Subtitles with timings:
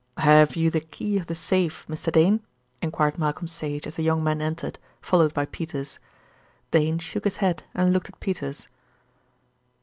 [0.17, 2.11] "Have you the key of the safe, Mr.
[2.11, 2.39] Dane?"
[2.81, 5.99] enquired Malcolm Sage as the young man entered, followed by Peters.
[6.71, 8.67] Dane shook his head and looked at Peters.